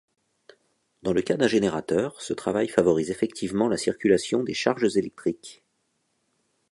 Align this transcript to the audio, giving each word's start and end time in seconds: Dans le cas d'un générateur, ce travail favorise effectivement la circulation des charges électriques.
Dans 1.03 1.13
le 1.13 1.21
cas 1.21 1.37
d'un 1.37 1.45
générateur, 1.47 2.19
ce 2.21 2.33
travail 2.33 2.67
favorise 2.69 3.11
effectivement 3.11 3.67
la 3.67 3.77
circulation 3.77 4.43
des 4.43 4.55
charges 4.55 4.97
électriques. 4.97 5.63